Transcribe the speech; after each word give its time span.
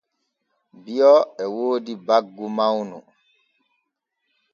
Bio 0.83 1.13
e 1.43 1.45
woodi 1.53 1.93
baggu 2.05 2.45
mawnu. 2.57 2.97